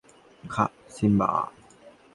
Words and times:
খা, 0.43 0.65
সিম্বা! 0.95 1.29